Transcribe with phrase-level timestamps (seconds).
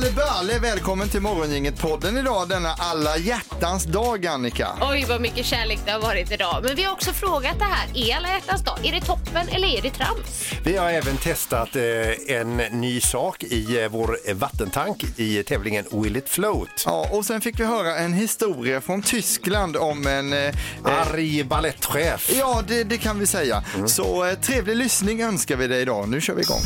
[0.00, 4.68] Halleballe, välkommen till Morgongänget-podden idag denna alla hjärtans dag Annika.
[4.80, 6.60] Oj, vad mycket kärlek det har varit idag.
[6.62, 7.88] Men vi har också frågat det här.
[7.94, 10.52] Är alla hjärtans dag, är det toppen eller är det trams?
[10.64, 16.16] Vi har även testat eh, en ny sak i eh, vår vattentank i tävlingen Will
[16.16, 16.82] it float?
[16.86, 20.32] Ja, och sen fick vi höra en historia från Tyskland om en...
[20.32, 20.54] Eh,
[20.84, 22.30] Arg balettchef.
[22.38, 23.64] ja, det, det kan vi säga.
[23.86, 26.08] Så eh, trevlig lyssning önskar vi dig idag.
[26.08, 26.62] Nu kör vi igång.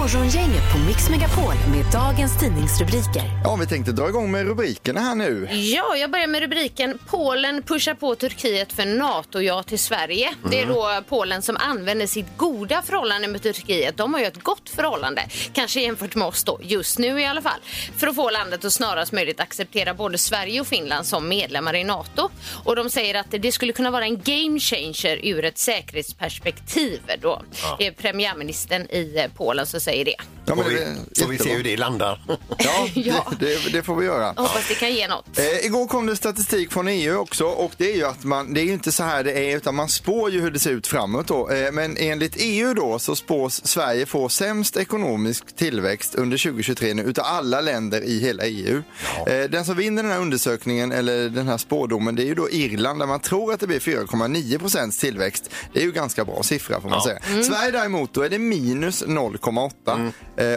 [0.00, 3.22] Morgongänget på Mix Megapol med dagens tidningsrubriker.
[3.44, 5.48] Ja, vi tänkte dra igång med rubrikerna här nu.
[5.52, 10.34] Ja, jag börjar med rubriken Polen pushar på Turkiet för NATO-ja till Sverige.
[10.50, 13.96] Det är då Polen som använder sitt goda förhållande med Turkiet.
[13.96, 15.22] De har ju ett gott förhållande,
[15.52, 17.60] kanske jämfört med oss då, just nu i alla fall.
[17.96, 21.84] För att få landet att snarast möjligt acceptera både Sverige och Finland som medlemmar i
[21.84, 22.28] NATO.
[22.64, 27.42] Och de säger att det skulle kunna vara en game changer ur ett säkerhetsperspektiv då.
[27.78, 30.14] Det är premiärministern i eh, Polen som säger det.
[30.46, 31.56] Ja, men vi, det är så vi ser jättebra.
[31.56, 32.20] hur det landar.
[32.58, 33.32] Ja, Ja.
[33.40, 34.32] Det, det, det får vi göra.
[34.36, 35.38] Jag hoppas det kan ge något.
[35.38, 38.60] Eh, igår kom det statistik från EU också och det är ju att man, det
[38.60, 40.86] är ju inte så här det är utan man spår ju hur det ser ut
[40.86, 41.50] framåt då.
[41.50, 47.02] Eh, men enligt EU då så spås Sverige få sämst ekonomisk tillväxt under 2023 nu
[47.02, 48.82] utav alla länder i hela EU.
[49.26, 52.50] Eh, den som vinner den här undersökningen eller den här spårdomen det är ju då
[52.50, 55.50] Irland där man tror att det blir 4,9 procents tillväxt.
[55.72, 57.18] Det är ju ganska bra siffra får man säga.
[57.42, 60.10] Sverige däremot då är det minus 0,8 eh,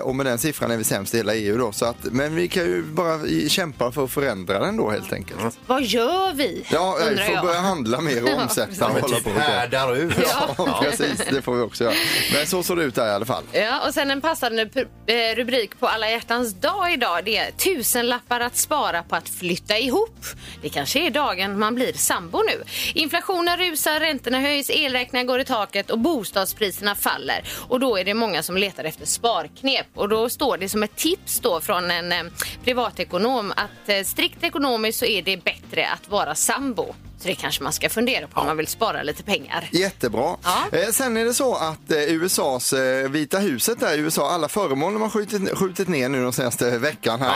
[0.04, 1.72] och med den siffran är vi sämst i hela EU då.
[1.72, 5.58] Så att, men vi kan ju bara kämpa för att förändra den då helt enkelt.
[5.68, 6.66] Vad gör vi?
[6.72, 7.46] Ja, vi undrar får jag.
[7.46, 9.30] börja handla mer och omsätta och Men hålla typ på.
[9.30, 10.14] och härdar ut.
[10.58, 11.22] Ja, precis.
[11.32, 11.94] Det får vi också göra.
[12.34, 13.44] Men så såg det ut där i alla fall.
[13.52, 14.62] Ja, och sen en passande
[15.06, 17.22] eh, rubrik på alla hjärtans dag idag.
[17.26, 20.26] Det är tusenlappar att spara på att flytta ihop.
[20.62, 22.64] Det kanske är dagen man blir sambo nu.
[22.94, 27.44] Inflationen rusar, räntorna höjs, elräkningar går i taket och bostadspriserna faller.
[27.68, 29.06] Och då är det många som letar efter
[29.64, 32.24] knep Och då står det som ett tips då från en eh,
[32.64, 36.96] privatekonom att eh, strikt ekonomiskt så är det bättre att vara sambo.
[37.24, 39.70] Så det kanske man ska fundera på om man vill spara lite pengar.
[39.72, 40.36] Jättebra.
[40.44, 40.64] Ja.
[40.72, 44.48] Eh, sen är det så att eh, USAs eh, Vita huset där i USA, alla
[44.48, 47.36] föremål de har skjutit, skjutit ner nu de senaste veckan här.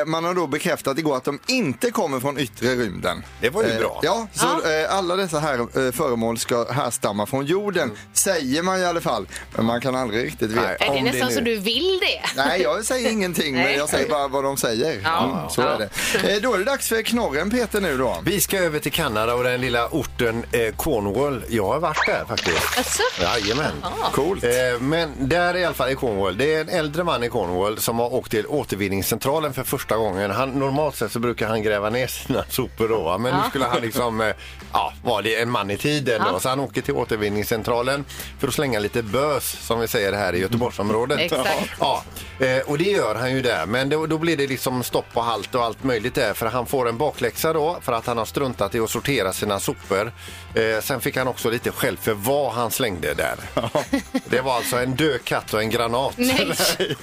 [0.00, 3.22] Eh, man har då bekräftat igår att de inte kommer från yttre rymden.
[3.40, 4.00] Det var ju Eh, bra.
[4.02, 8.84] Ja, så Eh, alla dessa här eh, föremål ska härstamma från jorden, säger man i
[8.84, 9.26] alla fall.
[9.56, 10.62] Men man kan aldrig riktigt veta.
[10.66, 10.76] Nej.
[10.80, 12.42] Är det Om det nästan nu- så du vill det?
[12.42, 13.76] Nej, jag säger ingenting, men Nej.
[13.76, 15.00] jag säger bara vad de säger.
[15.04, 15.24] Ja.
[15.24, 15.68] Mm, så Ja.
[15.68, 15.78] är
[16.22, 16.32] det.
[16.34, 18.18] Eh, då är det dags för knorren, Peter, nu då.
[18.24, 21.44] Vi ska över till Kanada och den lilla orten eh, Cornwall.
[21.48, 23.00] Jag har varit där faktiskt.
[23.20, 23.72] Jajamän.
[24.12, 24.44] Coolt.
[24.44, 24.50] Eh,
[24.80, 27.98] men där i alla fall i Cornwall, det är en äldre man i Cornwall som
[27.98, 30.30] har åkt till återvinningscentralen för första gången.
[30.30, 33.18] Han, normalt sett så brukar han gräva ner sina sopor då, va?
[33.18, 34.34] men nu skulle han liksom, eh,
[34.72, 36.40] ja, vara det en man i tiden då.
[36.40, 38.04] Så han åker till återvinningscentralen
[38.38, 41.20] för att slänga lite bös, som vi säger här i Göteborgsområdet.
[41.20, 41.48] Exakt.
[41.80, 42.02] Ja,
[42.38, 43.66] eh, och det gör han ju där.
[43.66, 46.34] Men då, då blir det liksom stopp och halt och allt möjligt där.
[46.34, 49.60] För han får en bakläxa då för att han har struntat i att sortera sina
[49.60, 50.12] sopor.
[50.54, 53.36] Eh, sen fick han också lite skäll för vad han slängde där.
[54.24, 56.14] Det var alltså en död katt och en granat.
[56.16, 56.52] Nej.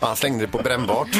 [0.00, 1.08] han slängde det på brännbart.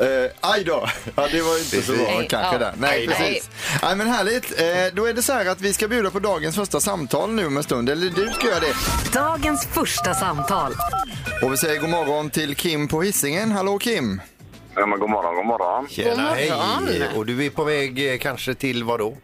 [0.00, 0.88] Eh, aj då!
[1.16, 2.74] Ja, det var ju inte så bra kanske där.
[2.78, 3.16] Nej, Nej.
[3.16, 3.50] precis.
[3.82, 4.60] Nej, men härligt.
[4.60, 7.46] Eh, då är det så här att vi ska bjuda på dagens första samtal nu
[7.46, 7.90] om en stund.
[7.90, 8.74] Eller du ska göra det.
[9.12, 10.72] Dagens första samtal.
[11.42, 13.52] Och vi säger god morgon till Kim på Hisingen.
[13.52, 14.20] Hallå Kim!
[14.76, 15.88] Ja, men god morgon, god morgon.
[15.88, 16.50] Tjena, God hej!
[16.50, 17.16] morgon.
[17.18, 19.16] Och du är på väg eh, kanske till vad då?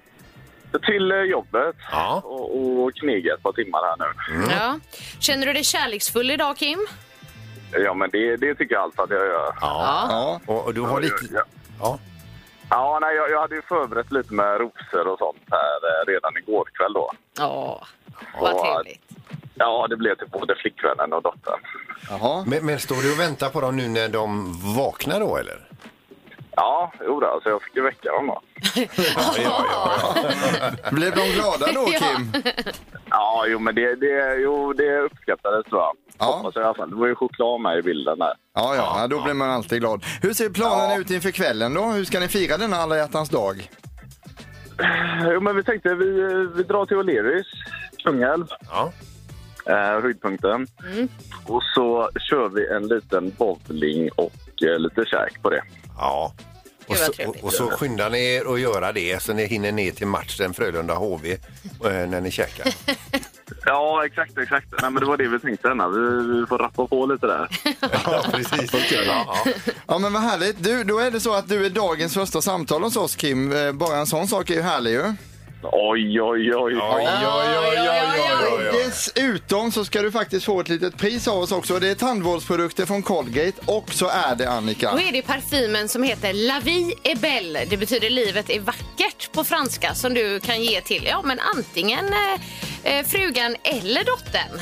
[0.87, 2.21] Till eh, jobbet Ja.
[2.25, 4.53] och, och kniga ett par timmar här nu.
[4.53, 4.79] Ja.
[5.19, 6.87] Känner du dig kärleksfull idag, Kim?
[7.73, 9.53] Ja, men det, det tycker jag allt att jag gör.
[9.61, 10.07] Ja.
[10.11, 11.15] Ja, Och, och du har lite...
[11.33, 11.43] Ja,
[11.81, 11.99] Ja.
[12.71, 16.37] ja nej, jag, jag hade ju förberett lite med rosor och sånt här eh, redan
[16.37, 17.13] igår kväll då.
[17.39, 17.87] Ja,
[18.41, 18.65] vad Ja.
[18.83, 19.03] trevligt.
[19.59, 21.61] Ja, det blev till både flickvännen och dottern.
[22.11, 22.45] jaha.
[22.47, 25.61] Men, men står du och väntar på dem nu när de vaknar då eller?
[26.59, 28.43] Ja, jo då, alltså jag fick ju väcka dem då.
[30.97, 31.99] Blev de glada då Ja.
[31.99, 32.33] Kim?
[33.11, 35.93] Ja, jo men det, det, jo, det uppskattades tror jag.
[36.19, 36.25] Ja.
[36.25, 36.91] Hoppas jag i alla fall.
[36.91, 38.35] Det var ju choklad med i bilden där.
[38.55, 40.05] Ja, ja, ja, då blir man alltid glad.
[40.23, 40.99] Hur ser planen Ja.
[40.99, 41.83] ut inför kvällen då?
[41.85, 43.71] Hur ska ni fira denna alla hjärtans dag?
[45.33, 46.11] Jo, men vi tänkte vi,
[46.55, 47.45] vi drar till O'Learys,
[48.05, 48.93] Kungälv, Ja.
[49.69, 50.67] Eh, höjdpunkten.
[51.47, 55.63] Och så kör vi en liten bowling och eh, lite käk på det.
[55.99, 56.33] Ja.
[56.89, 57.43] Och Gud, vad så, trevligt.
[57.43, 60.53] och, och så skyndar ni er att göra det så ni hinner ner till matchen
[60.55, 61.33] Frölunda-HV
[61.85, 62.75] eh, när ni käkar.
[63.69, 64.67] Ja, exakt, exakt.
[64.83, 65.71] Nej, men det var det vi tänkte.
[65.71, 65.89] Anna.
[65.89, 65.99] Vi,
[66.41, 67.49] vi får rappa på lite där.
[68.05, 68.93] Ja, precis.
[68.93, 69.53] Ja, ja.
[69.87, 70.65] Ja men vad härligt.
[70.65, 73.53] Du, då är det så att du är dagens första samtal hos oss Kim.
[73.53, 75.15] Eh, Bara en sån sak är ju härlig ju.
[75.73, 76.55] Oj, oj, oj.
[76.55, 78.85] Oj, oj, oj, oj, oj, oj.
[78.85, 81.79] Dessutom så ska du faktiskt få ett litet pris av oss också.
[81.79, 84.91] Det är tandvårdsprodukter från Colgate och så är det Annika.
[84.93, 87.65] Då är det parfymen som heter La vie est belle.
[87.65, 92.05] Det betyder livet är vackert på franska som du kan ge till ja, men antingen
[92.05, 94.61] eh, eh, frugan eller dottern.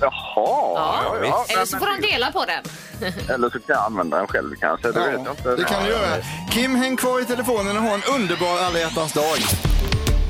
[0.00, 0.12] Jaha.
[0.34, 1.46] Ja, ja.
[1.48, 2.64] Eller så får de dela på den.
[3.34, 4.92] Eller så kan jag använda den själv kanske.
[4.92, 5.56] Det vet jag inte.
[5.56, 6.22] det kan du göra.
[6.50, 8.78] Kim, häng kvar i telefonen och ha en underbar alla
[9.14, 9.71] dag.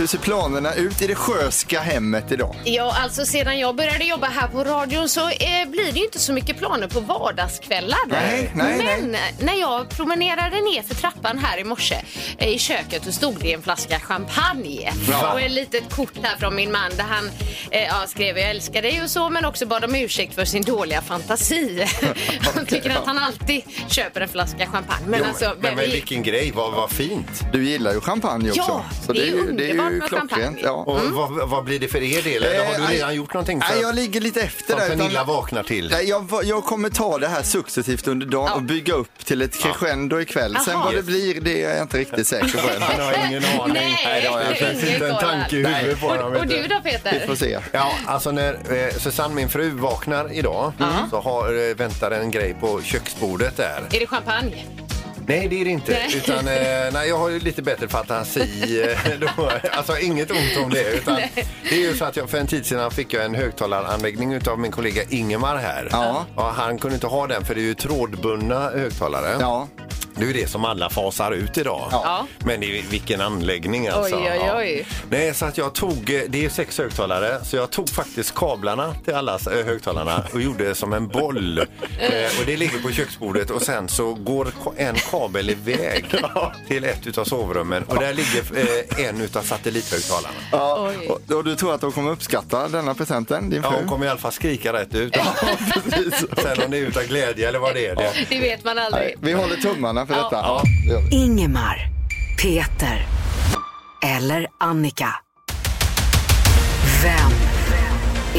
[0.00, 2.56] Hur ser planerna ut i det sjöska hemmet idag?
[2.64, 6.18] Ja, alltså sedan jag började jobba här på radion så eh, blir det ju inte
[6.18, 7.98] så mycket planer på vardagskvällar.
[8.06, 9.16] Nej, nej, Men
[9.46, 11.96] när jag promenerade ner för trappan här i morse
[12.38, 15.32] eh, i köket så stod det en flaska champagne Ja.
[15.32, 17.30] och ett litet kort här från min man där han
[17.70, 20.62] eh, ja, skrev jag älskar dig och så men också bad om ursäkt för sin
[20.62, 21.86] dåliga fantasi.
[22.54, 25.06] han tycker att han alltid köper en flaska champagne.
[25.06, 27.42] Men Jo, alltså, men, men vi- vilken grej, vad, vad fint.
[27.52, 28.60] Du gillar ju champagne också.
[28.68, 30.58] Ja, så det är ju- underbart med klockrent.
[30.62, 30.70] Ja.
[30.70, 32.42] Och vad, vad blir det för er del?
[32.42, 34.88] Eller har Eh, du redan gjort någonting för Nej, jag ligger lite efter där.
[34.88, 35.90] Pernilla vaknar till?
[35.90, 38.54] Nej, jag, jag kommer ta det här successivt under dagen Ja.
[38.54, 40.56] och bygga upp till ett crescendo ikväll.
[40.64, 40.84] Sen Jaha.
[40.84, 42.82] vad det blir, det är jag inte riktigt säker på än.
[42.82, 43.74] Han har ingen aning.
[43.74, 46.32] Nej, det har jag det är inte en tanke i huvudet på dem.
[46.36, 47.18] Och, du då Peter?
[47.20, 47.58] Vi får se.
[47.72, 50.72] Ja, alltså när eh, Susanne, min fru, vaknar idag
[51.10, 53.82] så har, eh, väntar en grej på köksbordet där.
[53.92, 54.64] Är det champagne?
[55.26, 55.92] Nej, det är det inte.
[55.92, 56.16] Nej.
[56.16, 58.82] Utan, eh, nej, jag har ju lite bättre fantasi.
[58.82, 60.92] Eh, då, alltså inget ont om det.
[60.92, 61.16] Utan,
[61.70, 64.58] det är ju så att jag, för en tid sedan fick jag en högtalaranläggning utav
[64.58, 65.88] min kollega Ingemar här.
[65.90, 66.26] Ja.
[66.34, 69.36] Och han kunde inte ha den för det är ju trådbundna högtalare.
[69.40, 69.68] Ja.
[70.14, 71.88] Det är ju det som alla fasar ut idag.
[71.92, 72.26] Ja.
[72.44, 74.16] Men i vilken anläggning alltså.
[74.16, 74.86] Oj, oj, oj.
[74.88, 74.94] Ja.
[75.10, 78.94] Nej, så att jag tog, eh, det är sex högtalare, så jag tog faktiskt kablarna
[79.04, 81.58] till alla eh, högtalarna och gjorde det som en boll.
[82.00, 86.04] Eh, och det ligger på köksbordet och sen så går en kabel iväg
[86.68, 88.42] till ett utav sovrummen och där ligger
[88.98, 90.34] eh, en utav satellithögtalarna.
[90.52, 90.92] Ja.
[91.08, 93.78] Och, och du tror att de kommer uppskatta denna presenten, din Ja, fru?
[93.78, 95.16] hon kommer i alla fall skrika rätt ut.
[96.42, 97.96] Sen om det är utav glädje eller vad det är.
[97.96, 98.12] Det.
[98.28, 99.16] Det vet man Nej, aldrig.
[99.20, 100.22] vi håller tummarna för Ja.
[100.22, 100.36] detta.
[100.36, 101.16] Ja, det gör vi.
[101.16, 101.88] Ingemar,
[102.42, 103.06] Peter
[104.04, 105.14] eller Annika.
[107.02, 107.30] Vem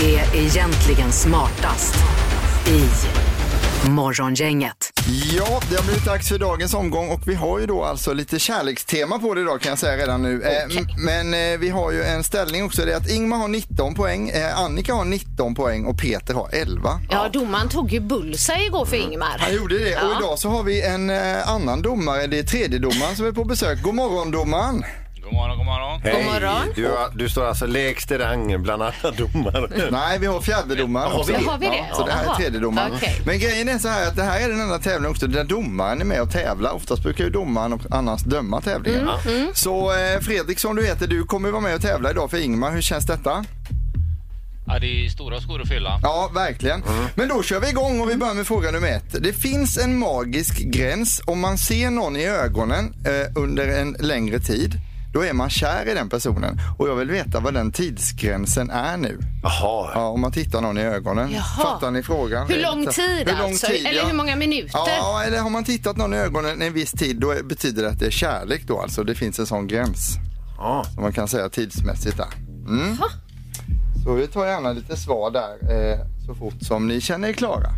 [0.04, 1.96] är egentligen smartast
[2.68, 2.90] i
[3.90, 4.91] Morgongänget?
[5.08, 8.40] Ja, det har blivit dags för dagens omgång och vi har ju då alltså lite
[8.40, 10.42] kärlekstema på det idag kan jag säga redan nu.
[10.44, 13.48] Eh, m- Men eh, vi har ju en ställning också, det är att Ingmar har
[13.48, 17.00] 19 poäng, eh, Annika har 19 poäng och Peter har 11.
[17.10, 19.36] Ja, domaren tog ju bullseye igår för Ingmar.
[19.40, 20.18] Han gjorde det och Ja.
[20.20, 21.10] idag så har vi en
[21.46, 23.82] annan domare, det är tredje domaren som är på besök.
[23.82, 24.84] God morgon domaren!
[25.32, 26.02] God morgon, god morgon.
[26.04, 26.26] Hej.
[26.26, 26.74] morgon.
[26.76, 26.90] Du,
[27.24, 29.90] du står alltså lägst i rang bland alla domare.
[29.92, 31.32] Nej, vi har fjärde domaren Har också.
[31.32, 31.50] vi det?
[31.50, 31.86] Har vi det?
[31.90, 32.36] Ja, så det här är Jaha.
[32.38, 32.92] tredje domaren.
[32.96, 33.22] Okej.
[33.26, 36.02] Men grejen är så här att det här är den enda tävlingen också där domaren
[36.02, 36.72] är med och tävlar.
[36.72, 39.10] Oftast brukar ju domaren och annars döma tävlingen.
[39.28, 42.38] Mm, Så eh, Fredrik som du heter, du kommer vara med och tävla idag för
[42.38, 42.72] Ingmar.
[42.72, 43.46] Hur känns detta?
[44.68, 46.00] Ja, det är stora skor att fylla.
[46.04, 46.84] Ja, verkligen.
[47.16, 49.24] Men då kör vi igång och vi börjar med fråga nummer ett.
[49.24, 51.22] Det finns en magisk gräns.
[51.26, 54.74] Om man ser någon i ögonen eh, under en längre tid,
[55.14, 56.62] då är man kär i den personen.
[56.78, 59.20] Och jag vill veta vad den tidsgränsen är nu.
[59.44, 59.92] Jaha.
[59.94, 61.32] Ja, om man tittar någon i ögonen.
[61.32, 61.44] Jaha.
[61.44, 62.48] Fattar ni frågan?
[62.48, 63.68] Hur lång tid hur lång alltså?
[63.68, 64.06] tid, Eller ja.
[64.06, 64.72] hur många minuter?
[64.74, 68.00] Ja, eller har man tittat någon i ögonen en viss tid, då betyder det att
[68.00, 69.04] det är kärlek då alltså.
[69.04, 70.16] Det finns en sån gräns.
[70.58, 70.86] Ja.
[70.94, 72.28] Som man kan säga tidsmässigt där.
[72.68, 72.98] Mm.
[74.04, 75.52] Så vi tar gärna lite svar där
[75.92, 77.70] eh, så fort som ni känner er klara.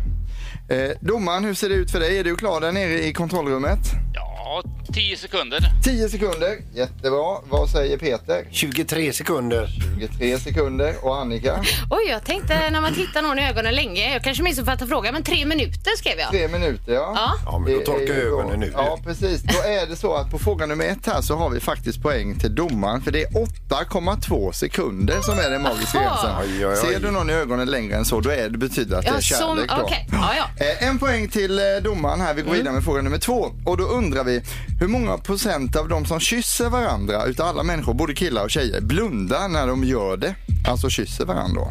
[0.68, 2.18] Eh, domaren, hur ser det ut för dig?
[2.18, 3.78] Är du klar där nere i kontrollrummet?
[4.14, 4.62] Ja,
[4.94, 5.60] 10 sekunder.
[5.84, 7.38] 10 sekunder, jättebra.
[7.50, 8.44] Vad säger Peter?
[8.50, 9.68] 23 sekunder.
[10.00, 10.94] 23 sekunder.
[11.02, 11.60] Och Annika?
[11.90, 14.12] Oj, jag tänkte när man tittar någon i ögonen länge.
[14.12, 16.30] Jag kanske missuppfattade frågan, men tre minuter skrev jag.
[16.30, 17.12] 3 minuter, ja.
[17.16, 17.34] Ja.
[17.46, 18.72] Ja, men då torkar ögonen nu.
[18.76, 19.42] Ja, precis.
[19.42, 22.38] Då är det så att på fråga nummer ett här så har vi faktiskt poäng
[22.38, 23.02] till domaren.
[23.02, 26.76] För det är 8,2 sekunder som är den magiska gränsen.
[26.76, 29.16] Ser du någon i ögonen längre än så, då är det betyder att det Ja,
[29.16, 29.70] är som, kärlek.
[29.76, 29.82] då.
[29.84, 30.08] okej.
[30.12, 30.64] Ja, ja.
[30.66, 32.34] Eh, En poäng till eh, domaren här.
[32.34, 33.52] Vi går vidare med fråga nummer två.
[33.64, 34.42] Och då undrar vi,
[34.84, 38.80] hur många procent av de som kysser varandra, utav alla människor, både killar och tjejer,
[38.80, 40.34] blundar när de gör det?
[40.68, 41.70] Alltså kysser varandra då.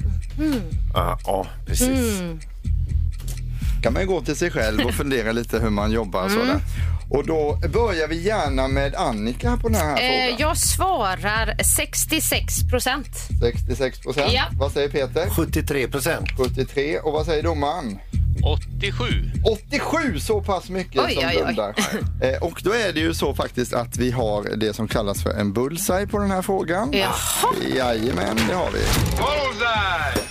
[0.93, 2.21] Ja, ja precis.
[3.83, 6.59] kan man ju gå till sig själv och fundera lite hur man jobbar och sådär.
[7.09, 10.35] Och då börjar vi gärna med Annika på den här Eh, frågan.
[10.39, 13.07] jag svarar 66 procent.
[13.41, 14.31] 66 procent.
[14.33, 14.43] Ja.
[14.59, 15.29] Vad säger Peter?
[15.29, 16.27] 73 procent.
[16.37, 16.99] 73.
[16.99, 17.99] Och vad säger domaren?
[18.43, 19.05] 87.
[19.45, 21.43] 87, så pass mycket Oj, som oj, oj.
[21.43, 21.75] blundar.
[22.21, 25.29] Eh, och då är det ju så faktiskt att vi har det som kallas för
[25.29, 26.89] en bullseye på den här frågan.
[26.93, 27.53] Jaha.
[27.75, 28.79] Jajamän, det har vi.
[29.17, 30.22] Bullseye!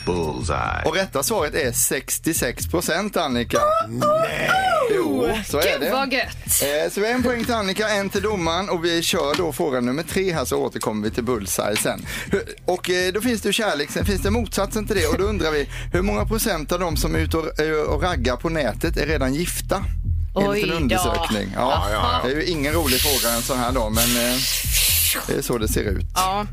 [0.86, 3.58] Och rätta svaret är 66 procent, Annika.
[3.88, 4.50] Nej!
[4.94, 5.90] Jo, så är Gud det.
[5.92, 6.26] vad gött.
[6.62, 9.52] Eh, Så vi har en poäng till Annika, en till domaren och vi kör då
[9.52, 12.06] fråga nummer tre här så återkommer vi till bullseye sen.
[12.30, 15.18] Hur- Och eh, då finns det ju kärlek, sen finns det motsatsen till det och
[15.18, 18.36] då undrar vi hur många procent av de som är ute och, eh, och raggar
[18.36, 19.84] på nätet är redan gifta?
[20.34, 20.76] Oj Enligt en då.
[20.76, 21.52] undersökning.
[21.54, 22.20] Ja, Jaha.
[22.24, 24.36] Det är ju ingen rolig fråga en sån här dag men eh,
[25.26, 26.04] det är så det ser ut.
[26.14, 26.46] Ja.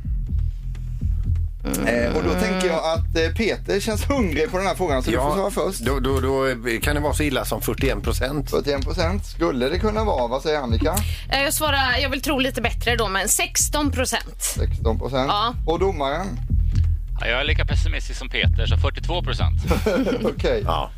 [1.87, 5.11] Eh, och då tänker jag att eh, Peter känns hungrig på den här frågan så
[5.11, 5.79] du får svara först.
[5.79, 8.49] Då, då, då kan det vara så illa som 41 procent.
[8.49, 10.27] 41 procent skulle det kunna vara.
[10.27, 10.95] Vad säger Annika?
[11.31, 14.41] Eh, Jag svarar, jag vill tro lite bättre då, men 16 procent.
[14.41, 15.27] 16 procent.
[15.27, 15.53] Ja.
[15.65, 16.27] Och domaren?
[17.21, 19.61] Ja, jag är lika pessimistisk som Peter, så 42 procent.
[20.23, 20.63] Okej.
[20.65, 20.91] Ja.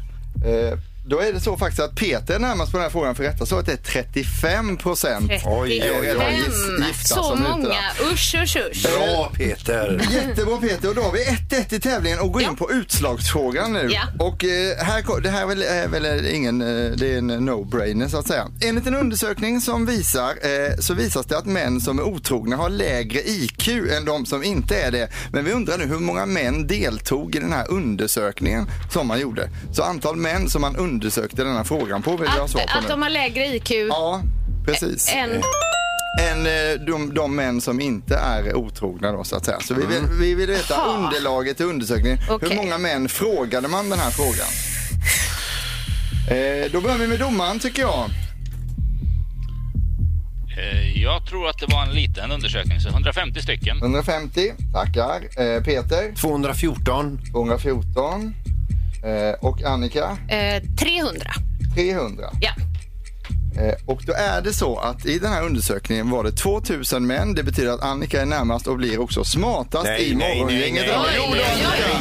[0.46, 3.24] Eh, då är det så faktiskt att Peter är närmast på den här frågan för
[3.24, 5.28] rätta svaret är 35 procent.
[5.30, 5.52] 35.
[5.54, 6.42] Oj, oj, oj.
[6.46, 7.76] Gift- gifta Så som många.
[8.14, 8.84] Usch, usch, usch.
[8.84, 10.02] Bra Peter!
[10.12, 12.56] Jättebra Peter och då har vi 1-1 i tävlingen och går in Ja.
[12.66, 13.90] på utslagsfrågan nu.
[13.92, 14.02] Ja.
[14.26, 18.08] Och eh, här, det här är väl, är väl ingen, eh, det är en no-brainer
[18.08, 18.48] så att säga.
[18.62, 22.70] Enligt en undersökning som visar, eh, så visas det att män som är otrogna har
[22.70, 23.68] lägre IQ
[23.98, 25.10] än de som inte är det.
[25.32, 29.50] Men vi undrar nu hur många män deltog i den här undersökningen som man gjorde.
[29.74, 32.78] Så antal män som man undersökte den här frågan på vill jag ha svar på
[32.78, 32.90] att nu.
[32.90, 34.22] de har lägre IQ Ja,
[34.66, 35.10] precis.
[35.16, 35.30] än...
[36.22, 39.60] än eh, de, de män som inte är otrogna då så att säga.
[39.60, 40.98] Så vi vill, vi vill veta Ha.
[40.98, 42.18] underlaget till undersökningen.
[42.30, 42.50] Okej.
[42.50, 44.48] Hur många män frågade man den här frågan?
[46.30, 48.10] Eh, då börjar vi med domaren tycker jag.
[50.58, 53.78] Eh, Jag tror att det var en liten undersökning, så 150 stycken.
[53.78, 55.22] 150, tackar.
[55.42, 57.20] Eh, Peter, 214.
[57.32, 58.36] 214.
[59.04, 61.32] Eh, och Annika, Eh, 300.
[61.76, 62.30] 300.
[62.42, 62.52] Ja.
[63.62, 67.34] Eh, och då är det så att i den här undersökningen var det 2000 män.
[67.34, 70.86] Det betyder att Annika är närmast och blir också smartast Nej, i nej, morgongänget.
[70.88, 71.42] nej, nej, oj.
[71.44, 71.92] Annika.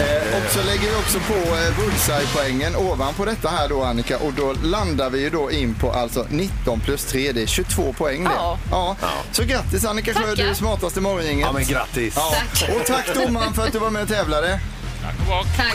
[0.00, 4.32] Eh, och så lägger vi också på eh, bullseye-poängen ovanpå detta här då Annika och
[4.32, 8.24] då landar vi ju då in på alltså 19 plus 3, det är 22 poäng
[8.24, 8.30] det.
[8.36, 8.58] Ja.
[8.70, 8.96] Ja.
[9.32, 11.46] Så grattis Annika Sjö, du är smartast i morgongänget.
[11.46, 12.14] Ja men grattis!
[12.16, 12.32] Ja.
[12.60, 12.70] Tack.
[12.76, 14.60] Och tack domaren för att du var med och tävlade.
[15.04, 15.56] Tack och bock.
[15.56, 15.74] Tack.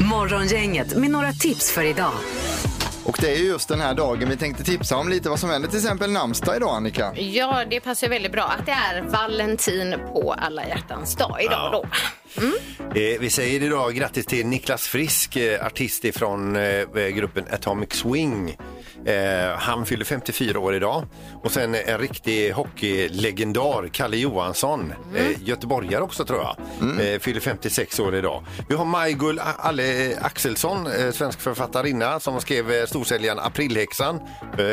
[0.00, 2.12] Morgongänget med några tips för idag.
[3.04, 5.50] Och det är ju just den här dagen vi tänkte tipsa om lite vad som
[5.50, 7.14] händer, till exempel namnsdag idag Annika.
[7.16, 11.84] Ja, det passar väldigt bra att det är Valentin på alla hjärtans dag idag då.
[12.94, 18.56] Eh, vi säger idag grattis till Niklas Frisk, eh, artist ifrån eh, gruppen Atomic Swing.
[19.06, 21.02] Eh, han fyller 54 år idag.
[21.42, 26.56] Och sen en riktig hockeylegendar, Kalle Johansson, eh, göteborgare också tror jag,
[27.12, 28.44] eh, fyller 56 år idag.
[28.68, 34.20] Vi har Maj-Gull Alle Axelsson, eh, svensk författarinna som skrev eh, storsäljaren Aprilhäxan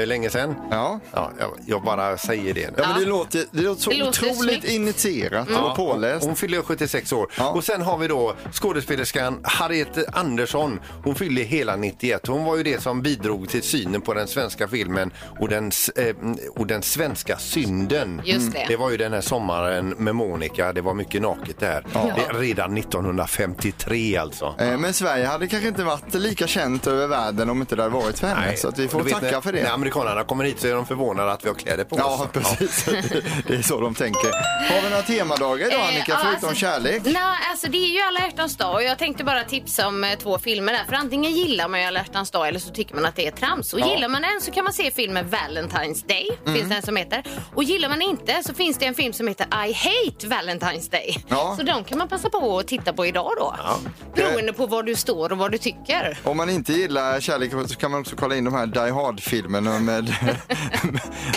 [0.06, 0.56] länge sedan.
[0.72, 1.00] Ja.
[1.14, 2.70] Ja, jag, jag bara säger det.
[2.78, 6.26] Ja, men det låter, det låter så Det låter otroligt initierat och påläst.
[6.26, 7.32] Hon fyller 76 år.
[7.38, 7.53] Ja.
[7.56, 10.80] Och sen har vi då skådespelerskan Harriet Andersson.
[11.04, 12.28] Hon fyller hela 91.
[12.28, 16.16] Hon var ju det som bidrog till synen på den svenska filmen och den, eh,
[16.56, 18.22] och den svenska synden.
[18.26, 18.66] Just det.
[18.68, 20.74] det var ju den här sommaren med Monica.
[20.74, 21.86] Det var mycket naket där.
[21.94, 24.56] Det, redan 1953 alltså.
[24.60, 27.96] Eh, Men Sverige hade kanske inte varit lika känt över världen om inte det hade
[27.96, 28.58] varit för henne.
[28.58, 29.64] Så att vi får tacka när, för det.
[29.64, 32.28] När amerikanerna kommer hit så är de förvånade att vi har kläder på Ja, oss.
[32.34, 32.86] precis.
[33.48, 34.32] Det är så de tänker.
[34.74, 37.02] Har vi några temadagar idag Eh, Annika, ja, förutom alltså- kärlek?
[37.06, 37.14] Nej,
[37.52, 40.40] alltså det är ju alla hjärtans dag och jag tänkte bara tipsa om eh, två
[40.40, 40.84] filmer där.
[40.90, 43.32] För antingen gillar man ju alla hjärtans dag eller så tycker man att det är
[43.32, 43.74] trams.
[43.74, 46.56] Och gillar man den så kan man se filmen Valentine's Day, Mm.
[46.58, 47.24] finns det en som heter.
[47.56, 51.24] Och gillar man inte så finns det en film som heter I Hate Valentine's Day.
[51.28, 51.56] Ja.
[51.60, 53.56] Så de kan man passa på att titta på idag då.
[54.16, 56.18] Beroende på var du står och vad du tycker.
[56.24, 59.80] Om man inte gillar kärlek så kan man också kolla in de här Die Hard-filmerna
[59.80, 60.10] med,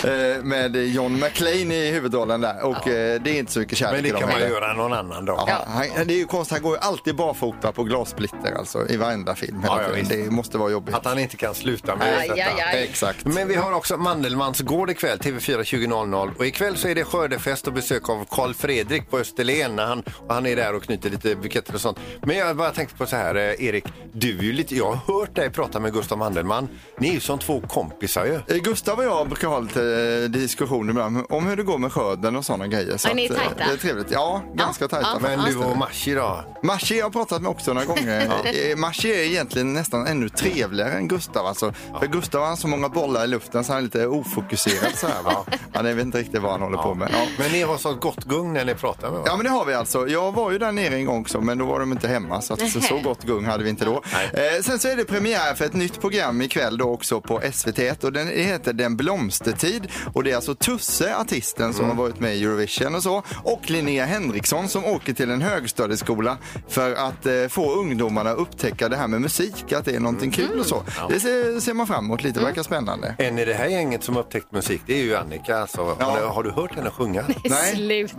[0.03, 2.65] eh, med John McClane i huvudrollen där.
[2.65, 4.53] Och eh, det är inte så mycket kärlek Men det i dem kan man heller.
[4.53, 5.43] göra någon annan dag.
[5.47, 8.97] Ja, han, det är ju konstigt, han går ju alltid barfota på glassplitter alltså i
[8.97, 9.61] varenda film.
[9.65, 10.95] Ja, ja, det måste vara jobbigt.
[10.95, 12.41] Att han inte kan sluta med Aj, detta.
[12.41, 12.83] aj, aj.
[12.83, 13.25] Exakt.
[13.25, 16.31] Men vi har också Mandelmans gård ikväll, TV4 20.00.
[16.37, 19.75] Och ikväll så är det skördefest och besök av Karl Fredrik på Österlen.
[19.75, 21.97] När han, och han är där och knyter lite buketter och sånt.
[22.21, 23.85] Men jag bara tänkte på så här, eh, Erik.
[24.13, 26.67] Du är ju lite, jag har hört dig prata med Gustav Mandelmann.
[26.99, 28.55] Ni är ju som två kompisar ju.
[28.55, 29.81] Eh, Gustav och jag brukar ha lite
[30.23, 32.97] eh, diskussioner ibland om hur det går med skörden och sådana grejer.
[32.97, 33.53] Så Är ni att, tajta?
[33.57, 34.11] Det är trevligt.
[34.11, 35.07] Ja, ganska tajta.
[35.13, 35.19] ja.
[35.21, 36.43] Men du och Mashi då?
[36.63, 38.31] Mashi har jag pratat med också några gånger.
[38.47, 41.45] Eh, Mashi är egentligen nästan ännu trevligare än Gustav.
[41.45, 41.73] Alltså.
[41.99, 44.95] För Gustav har så många bollar i luften så han är lite ofokuserad.
[44.95, 45.45] Så här, va?
[45.73, 47.09] Han vet inte riktigt vad han håller på med.
[47.13, 47.27] Ja.
[47.37, 49.73] Men ni har så gott gung när ni pratar med Ja men det har vi
[49.73, 50.07] alltså.
[50.07, 52.53] Jag var ju där nere en gång också men då var de inte hemma så,
[52.53, 54.03] att, så, så gott gung hade vi inte då.
[54.33, 58.05] Eh, sen så är det premiär för ett nytt program ikväll då också på SVT1
[58.05, 62.35] och den heter Den blomstertid och det är alltså Tusse, artisten som har varit med
[62.35, 67.47] i Eurovision och så och Linnea Henriksson som åker till en högstadieskola för att eh,
[67.49, 70.83] få ungdomarna att upptäcka det här med musik, att det är någonting kul och så.
[71.09, 73.15] Det ser, ser man fram emot lite, verkar spännande.
[73.17, 75.57] En i det här gänget som upptäckt musik, det är ju Annika.
[75.59, 75.95] Alltså.
[75.99, 76.05] Ja.
[76.05, 77.23] Har, du, har du hört henne sjunga?
[77.43, 77.75] Nej.
[77.75, 78.17] Sluta.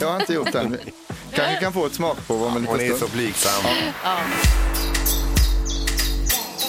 [0.00, 0.76] Jag har inte gjort den.
[1.34, 3.12] Kanske kan få ett smakprov om en Hon liten är så stund.
[3.12, 3.64] blygsam.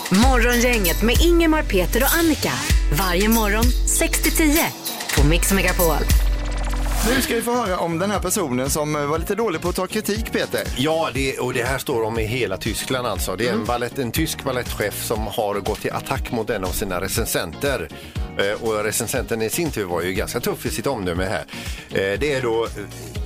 [0.10, 2.52] Morgongänget med Ingemar, Peter och Annika.
[3.00, 3.64] Varje morgon
[4.00, 4.66] 6 till 10
[5.18, 5.96] på Mix Megapol.
[7.08, 9.70] Nu ska vi få höra om den här personen som eh, var lite dålig på
[9.70, 10.62] att ta kritik, Peter.
[10.78, 13.36] Ja, det, och det här står om i hela Tyskland alltså.
[13.36, 16.72] Det är en, ballett, en tysk balettchef som har gått till attack mot en av
[16.72, 17.90] sina recensenter.
[18.38, 21.46] Eh, och recensenten i sin tur var ju ganska tuff i sitt omdöme här.
[21.90, 22.70] Eh, det är då eh,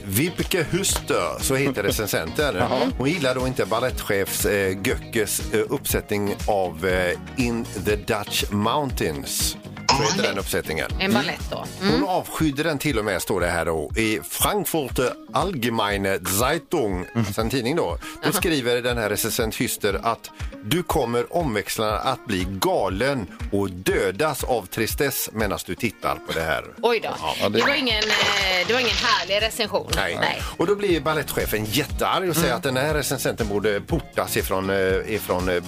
[0.05, 2.55] Vibeke Huster, så heter recensenten.
[2.98, 9.58] Hon gillar då inte balettchefs eh, Göckes eh, uppsättning av eh, In the Dutch Mountains.
[9.98, 10.92] Så heter den uppsättningen.
[11.00, 11.66] En ballett då.
[11.82, 17.06] Hon avskydde den till och med, står det här då, i Frankfurter Allgemeine Zeitung,
[17.38, 17.98] en tidning då.
[18.24, 20.32] Då skriver den här recensent Hyster att
[20.64, 26.42] du kommer omväxlande att bli galen och dödas av tristess medan du tittar på det
[26.42, 26.66] här.
[26.82, 27.10] Oj då.
[27.42, 27.62] Ja, det...
[27.62, 29.92] var ingen, eh, det var ingen härlig recension.
[29.96, 30.42] Nej.
[30.58, 35.14] Och då blir ballettchefen jättearg och säger att den här recensenten borde portas ifrån, eh,
[35.14, 35.64] ifrån eh,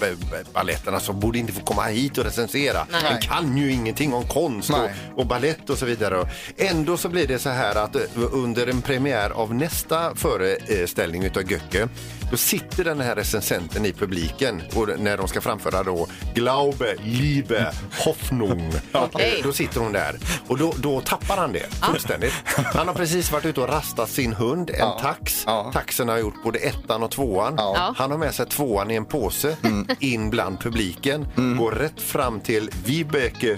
[0.53, 0.93] balletten.
[0.93, 2.87] Alltså borde inte få komma hit och recensera.
[2.91, 3.01] Nej.
[3.03, 4.93] Den kan ju ingenting om konst och, Nej.
[5.15, 6.29] och ballett och så vidare.
[6.57, 11.51] Ändå så blir det så här att eh, under en premiär av nästa föreställning utav
[11.51, 11.87] Göcke
[12.31, 17.73] då sitter den här recensenten i publiken och när de ska framföra då Glaube, Liebe,
[18.05, 18.73] Hoffnung.
[18.91, 19.35] Okej.
[19.39, 20.15] Eh, Då sitter hon där
[20.47, 22.33] och då, då tappar han det fullständigt.
[22.73, 25.43] Han har precis varit ute och rastat sin hund, en tax.
[25.45, 25.71] Ja.
[25.73, 27.53] Taxen har gjort både ettan och tvåan.
[27.57, 27.93] Ja.
[27.97, 29.57] Han har med sig tvåan i en påse
[29.99, 33.57] in bland publiken, går rätt fram till Vibeke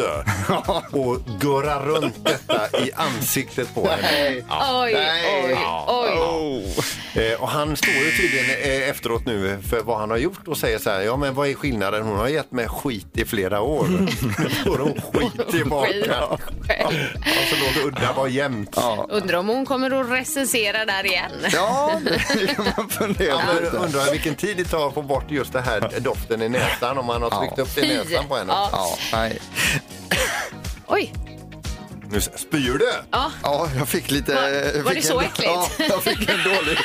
[0.00, 0.24] Huster
[0.98, 4.42] och gurrar runt detta i ansiktet på henne.
[4.48, 4.82] Ja.
[4.84, 4.96] Oj,
[5.44, 5.56] oj,
[5.88, 6.74] oj.
[7.14, 8.50] Eh, och han står ju tydligen
[8.82, 11.48] eh, efteråt nu för vad han har gjort och säger så här, ja men vad
[11.48, 12.02] är skillnaden?
[12.02, 13.86] Hon har gett mig skit i flera år.
[13.88, 14.06] Nu
[14.64, 16.14] får hon skit tillbaka.
[16.16, 18.76] Alltså låt udda vara jämnt.
[19.08, 21.30] Undrar om hon kommer att recensera där igen.
[21.52, 23.54] Ja, det kan man fundera Ja, på.
[23.54, 23.76] men lite.
[23.76, 27.06] undrar vilken tid det tar att få bort just det här doften i näsan om
[27.06, 28.52] man har tryckt upp det i näsan på henne.
[28.52, 28.68] Ja.
[28.72, 29.38] Ja, nej.
[30.90, 31.12] Oj.
[32.12, 32.92] Nu spyr du!
[33.10, 33.32] Ja.
[33.42, 34.34] Ja, jag fick lite...
[34.34, 35.50] Var- jag var fick det så en, äckligt?
[35.52, 36.78] Ja, jag fick en dålig.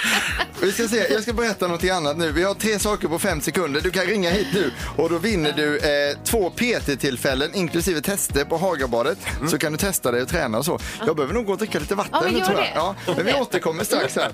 [0.61, 2.31] Vi ska se, jag ska berätta något annat nu.
[2.31, 3.81] Vi har tre saker på fem sekunder.
[3.81, 8.57] Du kan ringa hit nu och då vinner du eh, två PT-tillfällen inklusive tester på
[8.57, 9.17] Hagabadet.
[9.49, 10.79] Så kan du testa dig och träna och så.
[11.05, 12.67] Jag behöver nog gå och dricka lite vatten Ja, men tror jag.
[12.75, 14.31] Ja, men vi återkommer strax här.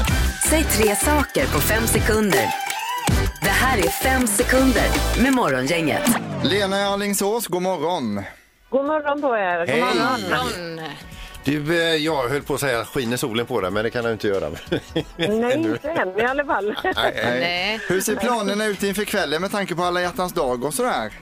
[0.50, 2.46] Säg tre saker på fem sekunder.
[3.42, 4.90] Det här är fem sekunder
[5.22, 6.02] med Morgongänget.
[6.42, 8.22] Lena i Alingsås, god morgon.
[8.70, 9.58] God morgon på er.
[9.58, 9.80] God Hej.
[9.80, 10.20] morgon.
[10.76, 10.86] Någon.
[11.44, 14.12] Du, eh, jag höll på att säga skiner solen på dig, men det kan jag
[14.12, 14.50] inte göra.
[15.16, 16.76] Nej, inte än i alla fall.
[16.94, 17.80] Nej.
[17.88, 21.12] Hur ser planerna ut inför kvällen med tanke på alla hjärtans dag och sådär?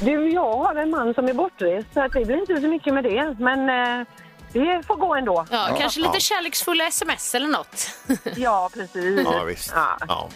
[0.00, 2.94] Du, jag har en man som är bortrest så att det blir inte så mycket
[2.94, 3.36] med det.
[3.38, 3.68] Men
[4.00, 4.06] eh,
[4.52, 5.46] det får gå ändå.
[5.50, 7.90] Ja, kanske lite kärleksfulla sms eller något.
[8.36, 9.20] Ja, precis.
[9.24, 9.72] Ja, visst.
[9.74, 9.98] Ja.
[10.08, 10.28] Ja.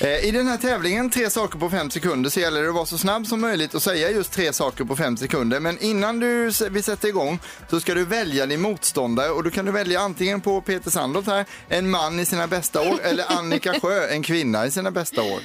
[0.00, 2.86] Eh, I den här tävlingen, tre saker på fem sekunder, så gäller det att vara
[2.86, 5.60] så snabb som möjligt och säga just tre saker på fem sekunder.
[5.60, 7.38] Men innan du, vi sätter igång
[7.70, 11.26] så ska du välja din motståndare och då kan du välja antingen på Peter Sandholt
[11.26, 15.22] här, en man i sina bästa år, eller Annika Sjö, en kvinna i sina bästa
[15.22, 15.40] år.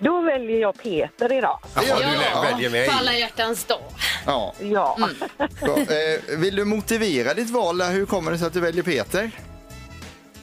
[0.00, 1.58] Då väljer jag Peter idag.
[1.74, 1.96] Jaha, Ja.
[1.96, 2.86] du lä- väljer mig.
[2.88, 3.80] På alla hjärtans dag.
[4.26, 4.54] Ja.
[4.60, 4.98] Ja.
[5.60, 5.76] Bra.
[5.78, 7.78] Eh, vill du motivera ditt val?
[7.78, 7.90] där?
[7.90, 9.30] Hur kommer det sig att du väljer Peter?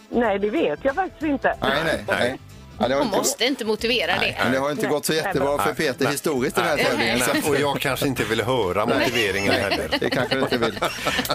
[0.10, 1.56] Nej, det vet jag faktiskt inte.
[1.62, 2.04] Nej, nej.
[2.08, 2.40] nej.
[2.82, 4.36] Ja, det, har Hon inte, måste inte motivera det.
[4.44, 7.20] men det har inte gått så jättebra för Peter historiskt i den här tävlingen.
[7.44, 9.98] Så och jag kanske inte vill höra motiveringen heller.
[10.00, 10.80] Det kanske du inte vill.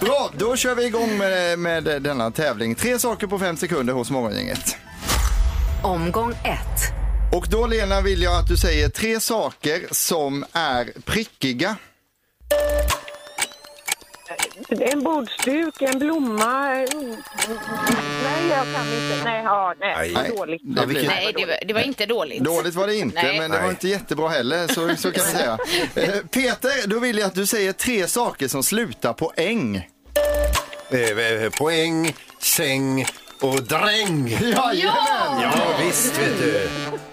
[0.01, 2.75] Bra, då kör vi igång med, med denna tävling.
[2.75, 4.77] Tre saker på fem sekunder hos Morgongänget.
[5.83, 7.04] Omgång ett.
[7.35, 11.75] Och då Lena vill jag att du säger tre saker som är prickiga.
[14.69, 16.69] En bordsduk, en blomma.
[16.71, 17.15] mm,
[18.23, 19.23] Nej, jag kan inte.
[19.23, 19.95] Nej, ja, nej.
[19.97, 20.13] Nej.
[20.13, 20.61] det är dåligt.
[20.63, 22.43] Det blir- Nej, det var, det var inte dåligt.
[22.43, 23.39] Dåligt var det inte, Nej.
[23.39, 25.57] men det var inte jättebra heller, så, så kan vi säga.
[25.95, 29.89] Eh, Peter, då vill jag att du säger tre saker som slutar på äng.
[30.91, 33.05] Eh, eh, Poäng, säng
[33.41, 34.29] och dräng.
[34.29, 35.41] Jajamän!
[35.41, 36.69] Ja, visst vet du.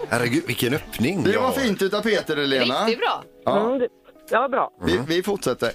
[0.09, 1.23] Herregud, vilken öppning.
[1.23, 1.51] Det var har.
[1.51, 2.85] fint utav Peter, det, Lena.
[2.85, 3.23] Riktigt bra.
[3.45, 3.87] Ja, Mm, det-
[4.29, 4.69] ja, bra.
[4.85, 5.71] vi, vi fortsätter.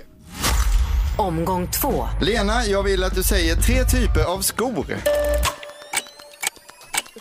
[1.18, 2.08] Omgång två.
[2.20, 4.86] Lena, jag vill att du säger tre typer av skor.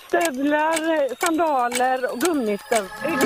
[0.07, 3.19] Stövlar, eh, sandaler och gummistövlar.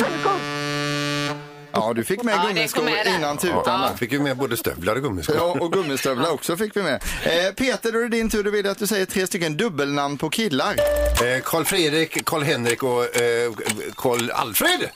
[1.74, 3.16] Ja, du fick med Ja, det kom gummiskor med där.
[3.16, 3.62] innan tutan.
[3.66, 3.98] Ja, där.
[3.98, 5.36] fick ju med både stövlar och gummiskor.
[5.36, 7.04] Ja, och gummistövlar också fick vi med.
[7.24, 8.44] Eh, Peter, då är det din tur.
[8.44, 10.76] Du vill att du säger tre stycken dubbelnamn på killar.
[11.24, 13.52] Eh, Karl Fredrik, Karl Henrik och eh,
[13.96, 14.90] Karl Alfred.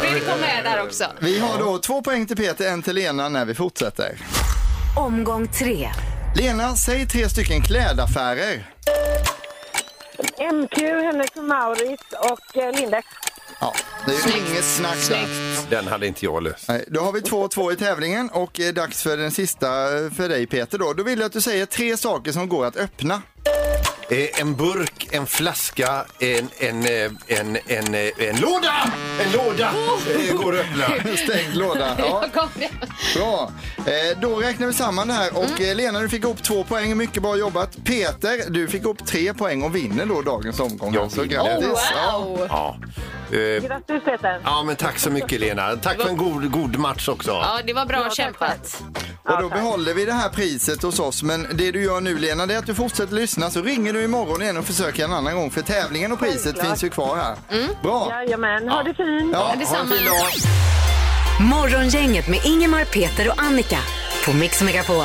[0.00, 1.04] Fredrik kom med där också.
[1.20, 4.16] Vi har då två poäng till Peter, en till Lena när vi fortsätter.
[4.96, 5.90] Omgång tre.
[6.36, 8.70] Lena, säg tre stycken klädaffärer.
[10.52, 13.06] MQ, Henrik och Mauritz och eh, Lindex.
[13.60, 13.74] Ja,
[14.06, 15.26] det är ju inget snack där.
[15.70, 16.68] Den hade inte jag löst.
[16.68, 19.66] Nej, då har vi 2-2 i tävlingen och är dags för den sista
[19.98, 20.92] eh, för dig Peter då.
[20.92, 23.22] Då vill jag att du säger tre saker som går att öppna.
[24.10, 28.92] Eh, en burk, en flaska, en, en, eh, en, en, eh, en låda!
[29.20, 29.72] En låda
[30.28, 31.16] eh, går att öppna.
[31.16, 31.94] Stängd låda.
[31.98, 32.70] Ja, Jag kom det.
[33.18, 33.52] bra.
[33.76, 36.96] Eh, då räknar vi samman det här och eh, Lena du fick ihop två poäng,
[36.96, 37.76] mycket bra jobbat.
[37.84, 40.94] Peter, du fick ihop tre poäng och vinner då dagens omgång.
[40.94, 41.24] Jag vinner.
[41.24, 41.66] grattis.
[41.68, 42.18] Oh, Ja.
[42.18, 42.46] wow!
[42.50, 42.76] Ja.
[43.32, 44.40] Eh, Grattis Peter.
[44.44, 45.76] ja, men tack så mycket Lena.
[45.76, 47.30] Tack för en god, god match också.
[47.30, 48.82] Ja, det var bra tack kämpat.
[49.24, 51.22] Och då behåller vi det här priset hos oss.
[51.22, 54.02] Men det du gör nu Lena, det är att du fortsätter lyssna så ringer du
[54.04, 56.66] imorgon igen och försöker en annan gång för tävlingen och priset Självklart.
[56.66, 57.36] finns ju kvar här.
[57.82, 58.08] Bra!
[58.10, 59.30] Jajamän, ha det fint.
[59.32, 59.90] Ja, ha en detsamma.
[59.90, 60.16] fin dag.
[61.40, 63.78] Morgongänget med Ingemar, Peter och Annika
[64.24, 65.04] på Mix Megapol.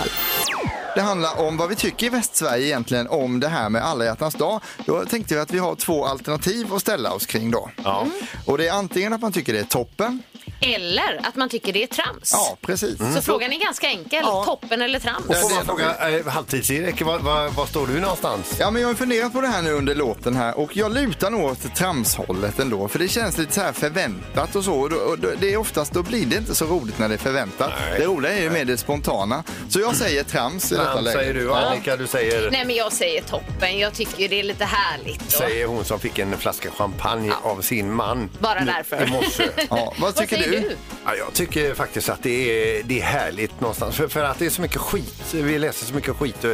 [0.95, 4.35] Det handlar om vad vi tycker i Västsverige egentligen om det här med alla hjärtans
[4.35, 4.61] dag.
[4.85, 7.69] Då tänkte vi att vi har två alternativ att ställa oss kring då.
[7.83, 8.07] Ja.
[8.45, 10.23] Och det är antingen att man tycker det är toppen.
[10.61, 12.31] Eller att man tycker det är trams.
[12.33, 12.97] Ja, precis.
[13.15, 14.19] Så frågan är ganska enkel.
[14.23, 14.43] Ja.
[14.45, 15.25] Toppen eller trams?
[15.27, 18.55] Och får man fråga, eh, halvtids-Erik, var, var, var står du någonstans?
[18.59, 21.29] Ja, men jag har funderat på det här nu under låten här och jag lutar
[21.29, 22.87] nog åt tramshållet ändå.
[22.87, 24.73] För det känns lite så här förväntat och så.
[24.73, 27.13] Och då, och då, det är oftast, då blir det inte så roligt när det
[27.13, 27.71] är förväntat.
[27.89, 27.99] Nej.
[27.99, 29.43] Det roliga är ju mer det spontana.
[29.69, 31.17] Så jag säger trams i detta Trams läge.
[31.19, 33.79] säger du Annika, du säger, Nej, men jag säger toppen.
[33.79, 35.25] Jag tycker det är lite härligt.
[35.25, 39.07] Och säger hon som fick en flaska champagne av sin man Bara därför.
[39.07, 39.43] i morse.
[39.69, 40.59] Ja, vad Vad tycker säger du?
[40.69, 40.75] du?
[41.05, 43.95] Ja, jag tycker faktiskt att det är, det är härligt någonstans.
[43.95, 45.23] För, för att det är så mycket skit.
[45.33, 46.49] Vi läser så mycket skit eh,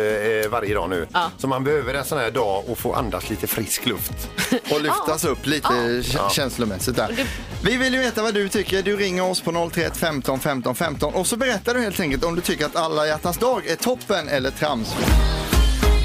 [0.51, 1.07] varje dag nu.
[1.13, 1.31] Ja.
[1.37, 4.29] Så man behöver en sån här dag och få andas lite frisk luft.
[4.71, 7.25] Och lyftas upp lite k- känslomässigt där.
[7.63, 8.81] Vi vill ju veta vad du tycker.
[8.83, 12.35] Du ringer oss på 031 15 15 15 och så berättar du helt enkelt om
[12.35, 14.95] du tycker att alla hjärtans dag är toppen eller trams.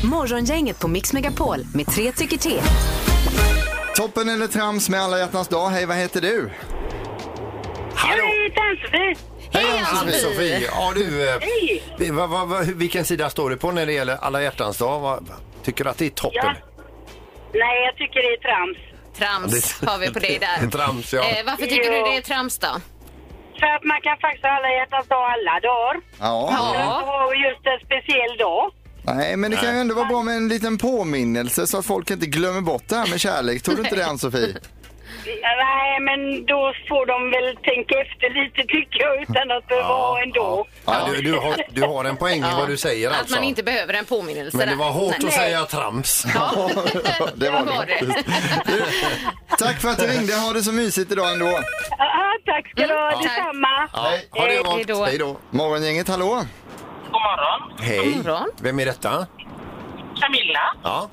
[0.04, 2.60] Morgongänget på Mix Megapol med tre tycker till.
[3.96, 5.68] Toppen eller trams med alla hjärtans dag.
[5.68, 6.50] Hej, vad heter du?
[7.94, 8.24] Hallå!
[8.56, 9.16] Ann-Sofie.
[9.52, 10.18] Hej, Ann-Sofie.
[10.18, 10.60] Sofie!
[10.70, 11.82] Ja, du, eh, Hej.
[11.98, 15.00] vi- vad- vad- vad- vilken sida står du på när det gäller alla hjärtans dag?
[15.00, 15.28] Vad-
[15.64, 16.40] Tycker du att det är toppen?
[16.44, 16.54] Ja.
[17.54, 18.78] Nej, jag tycker det är trams.
[19.18, 20.70] Trams har vi på dig där.
[20.78, 21.22] Trams, ja.
[21.30, 22.80] Eh, varför tycker du det är trams då?
[23.60, 26.00] För att man kan faktiskt ha alla hjärtans dag alla dagar.
[26.20, 26.48] Ja.
[26.50, 27.24] Ja.
[27.26, 28.70] Och just en speciell dag.
[29.06, 32.10] Nej, men det kan ju ändå vara bra med en liten påminnelse så att folk
[32.10, 33.62] inte glömmer bort det här med kärlek.
[33.62, 34.56] Tror du inte det, Ann-Sofie?
[35.26, 40.22] Nej, men då får de väl tänka efter lite tycker jag utan att behöva ha
[40.22, 40.66] ändå.
[40.86, 43.34] Ja, du, du, har, du har en poäng i vad du säger Att alltså.
[43.34, 44.78] man inte behöver en påminnelse Men det där.
[44.78, 46.26] var hårt att säga trams.
[46.34, 46.50] Ja,
[47.34, 48.06] det var var det.
[48.06, 48.24] det.
[49.58, 50.34] Tack för att du ringde.
[50.34, 51.46] Ha det så mysigt idag ändå.
[51.98, 53.22] Ja, tack ska du ha, tack.
[53.22, 53.88] detsamma.
[53.92, 54.86] Ja, ha det Hej gott.
[54.88, 55.04] då.
[55.04, 55.36] Hej då.
[55.50, 56.26] Morgongänget, hallå?
[57.12, 57.78] God morgon.
[57.80, 58.16] Hej.
[58.16, 58.48] morgon.
[58.62, 59.26] Vem är detta?
[60.20, 60.74] Camilla.
[60.82, 61.08] Ja.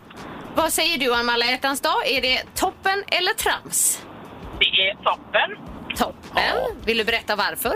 [0.55, 2.07] Vad säger du om alla hjärtans dag?
[2.07, 4.01] Är det toppen eller trams?
[4.59, 5.49] Det är toppen.
[5.97, 6.75] Toppen.
[6.85, 7.73] Vill du berätta varför?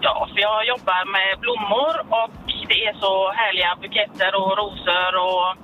[0.00, 2.30] Ja, för jag jobbar med blommor och
[2.68, 5.56] det är så härliga buketter och rosor och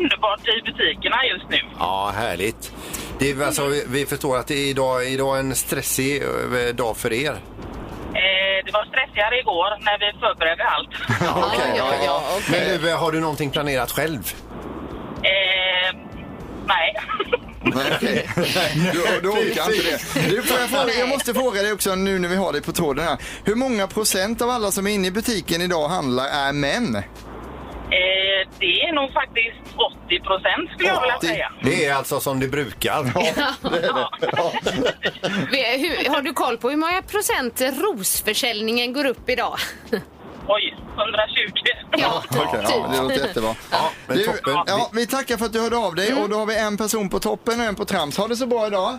[0.00, 1.58] underbart i butikerna just nu.
[1.78, 2.72] Ja, härligt.
[3.18, 6.96] Det är, alltså, vi- vi förstår att det är idag, idag en stressig eh, dag
[6.96, 7.32] för er.
[7.32, 10.88] Eh, det var stressigare igår när vi förberedde allt.
[11.20, 12.60] Ja, ja, ja, okej.
[12.70, 14.34] Men nu, eh, har du någonting planerat själv?
[16.66, 16.96] Nej.
[17.62, 18.28] Nej, okej.
[18.92, 20.20] Du, du orkar inte det.
[20.30, 22.72] Du, får jag, fråga, jag måste fråga dig också nu när vi har dig på
[22.72, 23.16] tråden här.
[23.44, 26.96] Hur många procent av alla som är inne i butiken idag och handlar är män?
[26.96, 27.02] Eh,
[28.58, 29.56] det är nog faktiskt
[30.06, 31.26] 80 procent skulle jag vilja 80.
[31.26, 31.52] säga.
[31.62, 33.04] Det är alltså som det brukar.
[35.50, 39.56] Vi- hur- Har du koll på hur många procent rosförsäljningen går upp idag?
[40.48, 41.52] Oj, 120.
[41.98, 43.54] Ja, Okej, ja, det låter jättebra.
[43.70, 44.54] Ja, men Du, toppen.
[44.66, 47.08] ja, vi tackar för att du hörde av dig och då har vi en person
[47.08, 48.16] på toppen och en på trams.
[48.18, 48.98] Ha det så bra idag.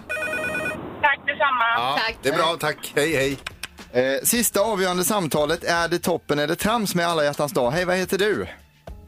[1.01, 1.63] Tack detsamma.
[1.77, 2.17] Ja, Tack.
[2.21, 2.93] det är bra, tack.
[2.95, 3.37] Hej, hej.
[4.03, 5.63] Eh, sista avgörande samtalet.
[5.63, 7.71] Är det toppen eller trams med alla hjärtans dag?
[7.71, 8.47] Hej, vad heter du?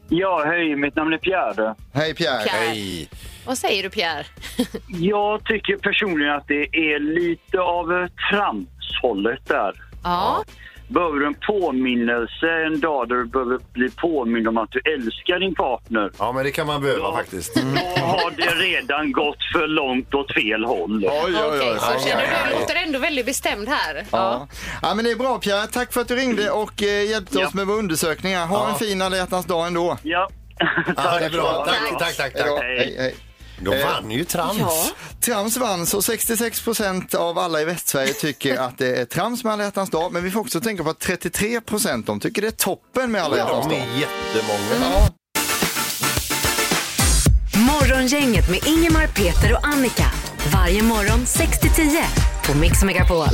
[0.08, 1.74] Ja, hej, mitt namn är Pierre.
[1.94, 2.42] Hej Pierre.
[2.44, 2.66] Pierre.
[2.68, 3.08] Hej.
[3.46, 4.24] Vad säger du Pierre?
[4.88, 9.72] Jag tycker personligen att det är lite av tramshållet där.
[10.04, 10.44] Ja,
[10.90, 15.38] Behöver du en påminnelse en dag där du behöver bli påmind om att du älskar
[15.40, 16.10] din partner?
[16.18, 17.54] Ja, men det kan man behöva faktiskt.
[17.54, 17.60] Då
[18.02, 21.04] har det redan gått för långt åt fel håll.
[21.04, 21.78] Oj, oj, Okej, oj.
[21.78, 22.54] så känner du?
[22.54, 24.04] Du låter ändå väldigt bestämd här.
[24.12, 24.48] Ja.
[24.82, 25.66] ja, men det är bra Pierre.
[25.66, 27.46] Tack för att du ringde och eh, hjälpte Ja.
[27.46, 28.34] oss med vår undersökning.
[28.34, 28.46] här.
[28.46, 28.68] Ha Ja.
[28.72, 29.98] en fin alla hjärtans dag ändå.
[30.02, 30.28] Ja.
[30.96, 31.66] Ja, det är bra.
[31.68, 32.32] Tack, tack, tack.
[32.34, 32.62] Tack.
[32.62, 33.14] Hej, hej.
[33.60, 34.58] Då vann ju trams.
[34.58, 34.72] Ja.
[35.20, 39.52] Trams vann, så 66 procent av alla i Västsverige tycker att det är trams med
[39.52, 40.12] alla hjärtans dag.
[40.12, 43.22] Men vi får också tänka på att 33 procent de tycker det är toppen med
[43.22, 43.78] alla hjärtans De dag.
[43.94, 44.92] är jättemånga.
[44.94, 45.08] Ja.
[47.58, 50.06] Morgongänget med Ingemar, Peter och Annika.
[50.52, 52.04] Varje morgon 6 till 10
[52.46, 53.26] på Mix Megapol.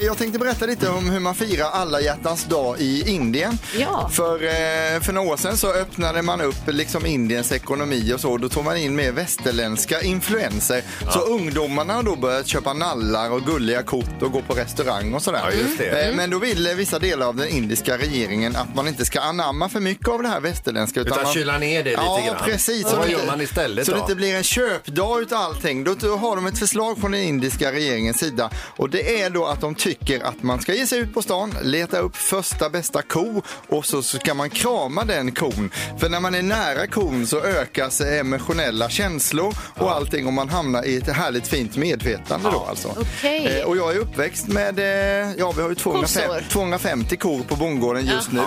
[0.00, 3.58] Jag tänkte berätta lite om hur man firar alla hjärtans dag i Indien.
[3.78, 4.08] Ja.
[4.12, 8.36] För, eh, för några år sedan så öppnade man upp liksom Indiens ekonomi och så.
[8.36, 10.82] Då tog man in mer västerländska influenser.
[11.12, 15.22] Så ungdomarna har då börjat köpa nallar och gulliga kort och gå på restaurang och
[15.22, 15.40] sådär.
[15.44, 16.08] Ja, just det.
[16.08, 19.20] Eh, Men då vill eh, vissa delar av den indiska regeringen att man inte ska
[19.20, 21.00] anamma för mycket av det här västerländska.
[21.00, 21.32] Utan man...
[21.32, 22.36] kyla ner det lite ja, grann.
[22.44, 22.84] precis.
[22.84, 23.96] Och Så vad det gör man istället Så då?
[23.96, 25.84] det inte blir en köpdag utav allting.
[25.84, 28.50] Då, då har de ett förslag från den indiska regeringens sida.
[28.76, 31.54] Och det är då att de tycker att man ska ge sig ut på stan,
[31.62, 35.70] leta upp första bästa ko och så ska man krama den kon.
[35.98, 40.84] För när man är nära kon så ökas emotionella känslor och allting och man hamnar
[40.84, 42.88] i ett härligt fint medvetande då alltså.
[43.00, 43.60] Okej.
[43.60, 46.48] Eh, och jag är uppväxt med, eh, ja vi har ju 250, Kossor.
[46.50, 48.40] 250 kor på bondgården just nu.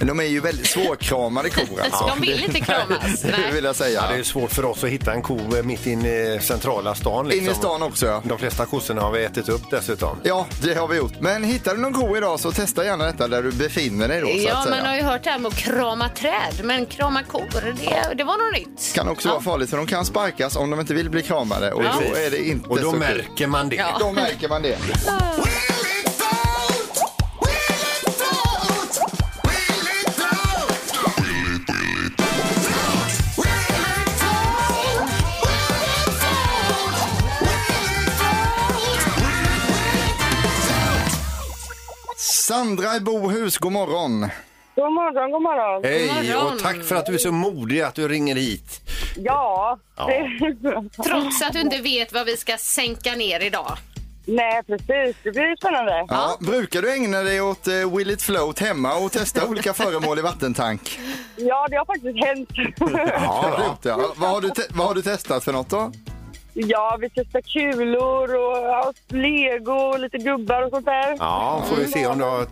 [0.00, 0.06] Ja.
[0.06, 2.06] De är ju väldigt svårkramade kor alltså.
[2.06, 3.22] De vill inte kramas.
[3.22, 3.52] Det Nej.
[3.52, 4.00] vill jag säga.
[4.08, 6.94] Ja, det är svårt för oss att hitta en ko eh, mitt in i centrala
[6.94, 7.28] stan.
[7.28, 7.46] Liksom.
[7.46, 8.22] In i stan också ja.
[8.24, 10.16] De flesta kossorna har vi ätit upp dessutom.
[10.22, 11.20] Ja, det har vi gjort.
[11.20, 14.26] Men hittar du någon ko idag så testa gärna detta där du befinner dig då
[14.26, 14.76] så Ja, att säga.
[14.76, 18.24] man har ju hört det här med att krama träd, men krama kor, det, det
[18.24, 18.94] var något nytt.
[18.94, 21.82] Kan också vara farligt för de kan sparkas om de inte vill bli kramade och
[21.82, 23.76] då är det inte Och då så märker man det.
[23.76, 23.96] Ja.
[24.00, 24.78] Då märker man det.
[42.48, 44.20] Sandra i Bohus, god morgon.
[44.74, 45.84] God morgon, god morgon.
[45.84, 48.80] Hej och tack för att du är så modig att du ringer hit.
[49.16, 50.10] Ja, Ja.
[51.04, 53.76] Trots att du inte vet vad vi ska sänka ner idag.
[54.24, 55.16] nej precis.
[55.22, 56.06] Det blir spännande.
[56.08, 60.18] Ja, brukar du ägna dig åt eh, Will it float hemma och testa olika föremål
[60.18, 60.98] i vattentank?
[61.36, 62.48] Ja, det har faktiskt hänt.
[62.78, 64.12] Ja, det har du gjort, ja.
[64.16, 65.92] vad, har du te- vad har du testat för något då?
[66.66, 71.16] Ja, vi testar kulor och ja, lego och lite gubbar och sånt där.
[71.18, 72.46] Ja, får vi se om du har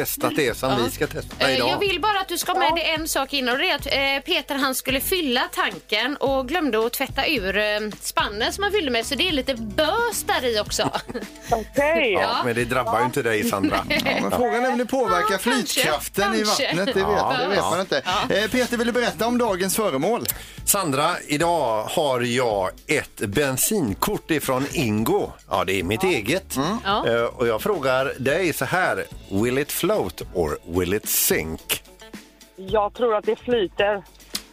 [0.00, 1.68] testat det som vi ska testa Eh, idag.
[1.68, 3.74] Jag vill bara att du ska ha med dig en sak in och det är
[3.74, 7.64] att eh, Peter han skulle fylla tanken och glömde att tvätta ur eh,
[8.00, 10.90] spannen som han fyllde med så det är lite bös där i också.
[11.50, 12.12] Okej.
[12.20, 13.80] Ja, men det drabbar ju inte dig Sandra.
[13.88, 16.66] Ja, men frågan är om det påverkar Ja, kanske, flytkraften i kanske.
[16.66, 16.86] vattnet.
[16.86, 17.70] Det vet, Ja, det vet ja.
[17.70, 18.02] man inte.
[18.30, 20.24] Eh, Peter, vill du berätta om dagens föremål?
[20.64, 25.30] Sandra, idag har jag ett bensinkort ifrån Ingo.
[25.50, 26.56] Ja, det är mitt eget.
[26.84, 27.06] Ja.
[27.08, 31.82] Eh, Och jag frågar dig så här, will it float or will it sink?
[32.56, 34.04] Jag tror att det flyter.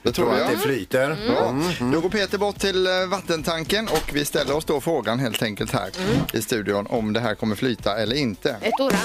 [0.03, 1.17] Det Tror att det flyter?
[1.39, 1.91] Mm.
[1.91, 5.71] Då går Peter bort till eh, vattentanken och vi ställer oss då frågan helt enkelt
[5.71, 5.89] här
[6.33, 8.57] i studion om det här kommer flyta eller inte.
[8.61, 8.97] Ett orange.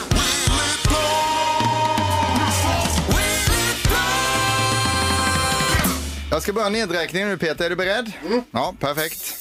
[6.31, 8.13] Jag ska börja nedräkningen nu Peter, är du beredd?
[8.51, 9.35] Ja, perfekt.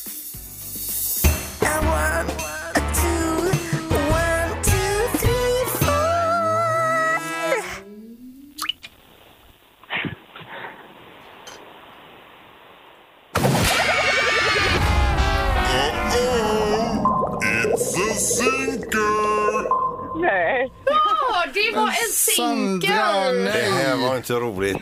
[20.27, 20.71] Nej.
[20.85, 23.35] Ja, det var en Sandra, sinkel!
[23.35, 23.71] Det nej.
[23.71, 24.79] här var inte roligt.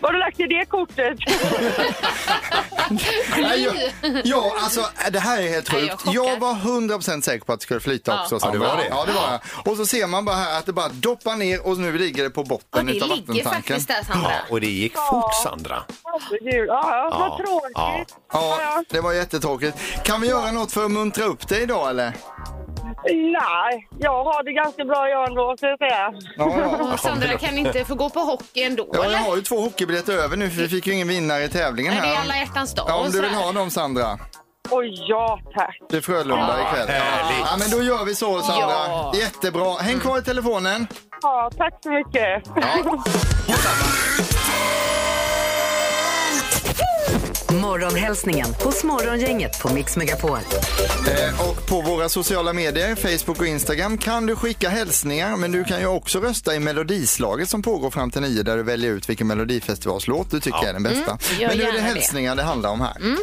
[0.00, 1.18] Vad har du lagt i det kortet?
[3.36, 3.74] Nej, jag,
[4.24, 6.02] ja, alltså det här är helt Nej, jag är sjukt.
[6.02, 6.14] chockad.
[6.14, 8.22] Jag var 100% säker på att det skulle flyta Ja.
[8.22, 8.38] också.
[8.42, 8.86] Ja, det var det.
[8.90, 9.40] Ja, det var jag.
[9.72, 12.30] Och så ser man bara här att det bara doppar ner och nu ligger det
[12.30, 13.62] på Ja, botten det utav ligger vattentanken.
[13.62, 14.30] faktiskt där Sandra.
[14.30, 15.82] Ja, och det gick fort Sandra.
[16.04, 16.68] Herregud.
[16.68, 18.14] Ja, ja, vad Ja, tråkigt.
[18.32, 19.78] Ja, det var jättetråkigt.
[20.04, 22.12] Kan vi göra något för att muntra upp dig idag eller?
[23.14, 26.12] Nej, jag har det ganska bra jag ändå, ska jag säga.
[26.36, 26.92] Ja, ja.
[26.92, 29.18] Och Sandra kan inte få gå på hockey ändå, Ja, jag eller?
[29.18, 32.02] har ju två hockeybiljetter över nu för vi fick ju ingen vinnare i tävlingen Nej,
[32.02, 32.22] det är här.
[32.22, 34.18] alla hjärtans dag Ja, och om du vill ha dem Sandra.
[34.70, 35.78] Oj, ja tack.
[35.90, 36.88] Till Frölunda ikväll.
[36.88, 37.46] härligt.
[37.50, 38.70] Ja, men då gör vi så Sandra.
[38.70, 39.12] Ja.
[39.14, 39.74] Jättebra.
[39.74, 40.86] Häng kvar i telefonen.
[41.22, 42.42] Ja, tack så mycket.
[47.52, 50.38] Morgonhälsningen hos Morgongänget på Mix Megapol.
[51.08, 55.64] Eh, och på våra sociala medier, Facebook och Instagram kan du skicka hälsningar men du
[55.64, 59.08] kan ju också rösta i melodislaget som pågår fram till nio där du väljer ut
[59.08, 61.10] vilken melodifestivalslåt du tycker är den bästa.
[61.10, 61.80] Mm, men nu är det gärna det.
[61.80, 62.96] hälsningar det handlar om här.
[62.96, 63.18] Mm.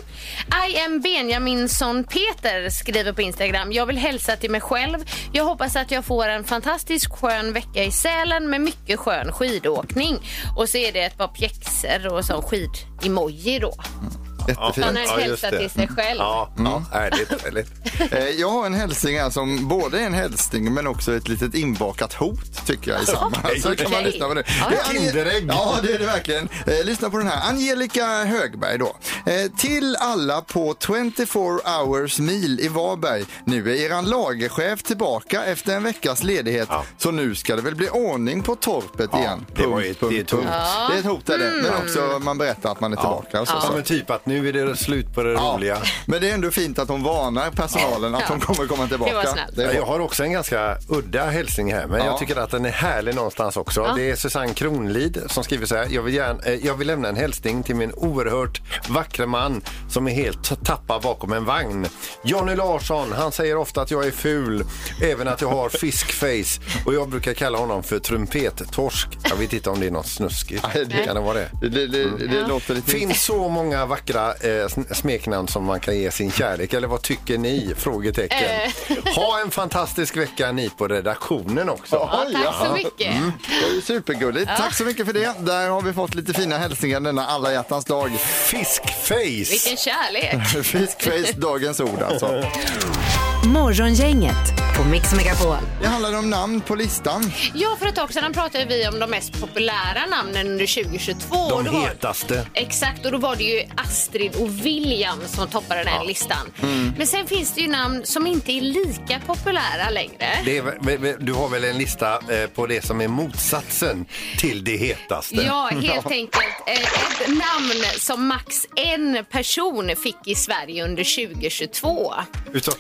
[0.70, 3.72] I am Benjaminsson Peter skriver på Instagram.
[3.72, 4.98] Jag vill hälsa till mig själv.
[5.32, 10.18] Jag hoppas att jag får en fantastisk skön vecka i Sälen med mycket skön skidåkning.
[10.56, 11.75] Och så är det ett par pjäxor
[12.14, 13.74] och så skid-emoji då.
[14.02, 14.25] Mm.
[14.48, 14.86] Jättefint.
[14.86, 16.18] Han har hälsat till sig själv.
[16.20, 17.42] Ja, ja härligt.
[17.44, 17.68] härligt.
[18.12, 21.56] Eh, Jag har en hälsning här som både är en hälsning men också ett litet
[21.56, 23.32] inbakat hot tycker jag i samma.
[23.62, 24.12] Så kan man Okej.
[24.12, 24.44] lyssna på det.
[24.60, 24.66] Ja.
[24.70, 25.46] det är Ange- Kinderägg.
[25.50, 26.50] Ja, det är det verkligen.
[26.68, 27.50] Eh, lyssna på den här.
[27.50, 28.96] Angelica Högberg då.
[29.26, 33.26] Eh, till alla på 24 hours mil i Varberg.
[33.46, 36.68] Nu är eran lagerchef tillbaka efter en veckas ledighet.
[36.72, 36.84] Ja.
[36.98, 39.46] Så nu ska det väl bli ordning på torpet Ja, igen.
[39.56, 40.42] det var ju ett- det är ett hot.
[40.90, 41.52] Det är ett hot är det.
[41.52, 43.42] Men också man berättar att man är tillbaka.
[43.42, 43.74] Och så, Ja, så.
[43.74, 45.78] men typ att nu är det slut på det Ja, roliga.
[46.06, 49.12] Men det är ändå fint att hon varnar personalen att de kommer komma tillbaka.
[49.12, 49.56] Det var snällt.
[49.56, 49.80] Det är Ja, bra.
[49.80, 52.06] Jag har också en ganska udda hälsning här, men Ja.
[52.06, 53.82] jag tycker att den är härlig någonstans också.
[53.82, 53.94] Ja.
[53.96, 55.88] Det är Susanne Kronlid som skriver så här.
[55.90, 60.08] Jag vill, gärna, eh, jag vill lämna en hälsning till min oerhört vackra man som
[60.08, 61.88] är helt tappad bakom en vagn.
[62.24, 64.64] Johnny Larsson, han säger ofta att jag är ful,
[65.02, 69.08] även att jag har fiskface och jag brukar kalla honom för trumpettorsk.
[69.30, 70.66] Jag vet inte om det är något snuskigt.
[70.76, 71.50] Nej, det- Kan det vara det?
[71.62, 72.92] Det, det, det, det låter lite...
[72.92, 76.74] finns så många vackra eh, smeknamn som man kan ge sin kärlek.
[76.74, 77.74] Eller vad tycker ni?
[77.78, 78.38] Frågetecken.
[79.16, 81.96] Ha en fantastisk vecka ni på redaktionen också.
[81.96, 82.98] Ja, tack så mycket.
[82.98, 84.52] Det är ju supergulligt.
[84.58, 85.34] Tack så mycket för det.
[85.40, 88.12] Där har vi fått lite fina hälsningar denna alla hjärtans dag.
[88.20, 89.52] Fiskface!
[89.52, 90.48] Vilken kärlek.
[90.66, 92.44] Fiskface, dagens ord alltså.
[93.48, 95.56] Morgongänget på Mix Megapol.
[95.82, 97.32] Det handlar om namn på listan.
[97.54, 101.36] Ja, för ett tag sedan pratade vi om de mest populära namnen under 2022.
[101.36, 102.48] Och De var- hetaste.
[102.54, 106.52] Exakt, och då var det ju Astrid och William som toppade den här listan.
[106.64, 106.94] Mm.
[106.98, 110.28] Men sen finns det ju namn som inte är lika populära längre.
[110.46, 114.06] Det är, du har väl en lista eh, på det som är motsatsen
[114.38, 115.36] till det hetaste?
[115.36, 122.14] Ja, helt enkelt eh, ett namn som max en person fick i Sverige under 2022.
[122.54, 122.74] Utav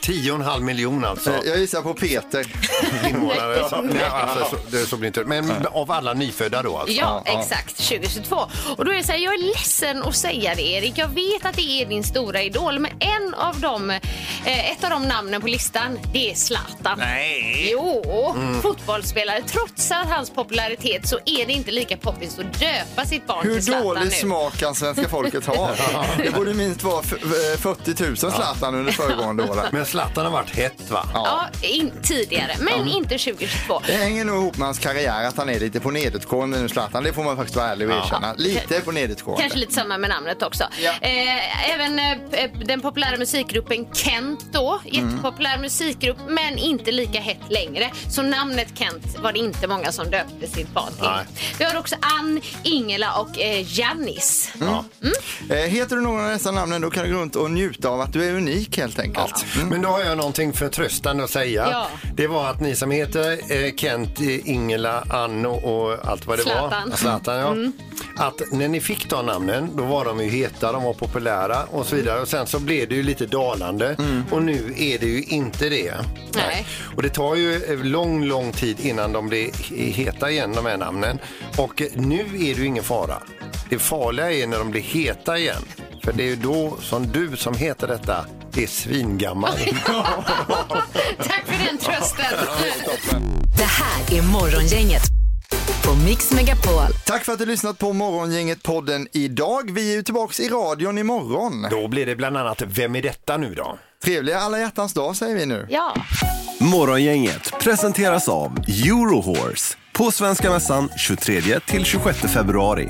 [0.59, 1.29] 10,5 miljoner alltså.
[1.31, 2.45] Eh, Jag gissar på Peter.
[3.09, 3.81] invånare.
[3.83, 5.23] Nej, alltså, så, det så blir inte.
[5.23, 6.95] Men av alla nyfödda då alltså?
[6.95, 7.77] Ja, exakt.
[7.87, 8.35] 2022.
[8.77, 10.93] Och då är det så här, jag är ledsen att säga det Erik.
[10.97, 14.89] Jag vet att det är din stora idol, men en av dem, eh, ett av
[14.89, 16.99] de namnen på listan, det är Zlatan.
[16.99, 17.69] Nej!
[17.71, 18.01] Jo,
[18.35, 18.61] Mm.
[18.61, 19.41] fotbollsspelare.
[19.47, 23.53] Trots att hans popularitet så är det inte lika poppis att döpa sitt barn Hur
[23.53, 24.09] till Zlatan dålig nu.
[24.11, 25.69] smak kan svenska folket ha?
[26.17, 27.13] Det borde minst vara f-
[27.53, 29.61] eh, 40 000 Zlatan under föregående år.
[29.71, 31.07] Men Zlatan har varit hett va?
[31.13, 33.81] Ja, in, tidigare, men inte 2022.
[33.87, 37.03] Det hänger nog ihop med hans karriär, att han är lite på nedåtgående nu, Zlatan.
[37.03, 38.33] Det får man faktiskt vara ärlig och erkänna.
[38.33, 39.41] Lite på nedåtgående.
[39.41, 40.63] Kanske lite samma med namnet också.
[40.83, 40.91] Ja.
[41.01, 44.79] Eh, även eh, den populära musikgruppen Kent då.
[44.85, 45.09] Mm.
[45.09, 47.91] Jättepopulär musikgrupp men inte lika hett längre.
[48.09, 51.03] Så namnet Kent var det inte många som döpte sitt barn till.
[51.03, 51.25] Nej.
[51.59, 54.51] Vi har också Ann, Ingela och eh, Jannis.
[55.49, 58.01] Eh, heter du någon av dessa namnen då kan du gå runt och njuta av
[58.01, 59.45] att du är unik helt enkelt.
[59.55, 59.67] Mm.
[59.67, 61.67] Men då har jag någonting förtröstande att säga.
[61.71, 61.87] Ja.
[62.15, 66.43] Det var att ni som heter eh, Kent, eh, Ingela, Anno och allt vad det
[66.43, 66.89] Zlatan.
[66.89, 66.97] var.
[66.97, 67.73] Zlatan.
[68.17, 68.25] Ja.
[68.27, 71.85] Att när ni fick de namnen, då var de ju heta, de var populära och
[71.85, 72.21] så vidare.
[72.21, 73.97] Och sen så blev det ju lite dalande
[74.31, 75.93] och nu är det ju inte det.
[76.35, 76.65] Nej.
[76.95, 80.65] Och det tar ju eh, lång, lång tid innan de blir he- heta igen, de
[80.65, 81.19] här namnen.
[81.57, 83.17] Och nu är det ju ingen fara.
[83.69, 85.61] Det farliga är när de blir heta igen.
[86.03, 88.25] För det är ju då som du som heter detta
[88.57, 89.57] är svingammal.
[91.17, 92.25] Tack för den trösten.
[93.57, 95.01] Det här är Morgongänget
[95.85, 96.93] på Mix Megapol.
[97.05, 99.71] Tack för att du lyssnat på Morgongänget podden idag.
[99.71, 101.67] Vi är ju tillbaks i radion imorgon.
[101.71, 103.77] Då blir det bland annat Vem är detta nu då?
[104.03, 105.67] Trevliga alla hjärtans dag säger vi nu.
[105.69, 105.95] Ja.
[106.59, 112.89] Morgongänget presenteras av Eurohorse på Svenska Mässan 23 till 26 februari.